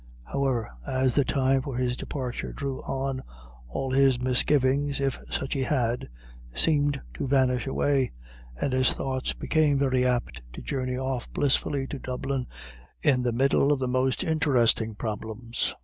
[0.23, 3.21] However, as the time for his departure drew on,
[3.67, 6.09] all his misgivings, if such he had,
[6.55, 8.11] seemed to vanish away,
[8.59, 12.47] and his thoughts became very apt to journey off blissfully to Dublin
[13.03, 15.75] in the middle of the most interesting problems.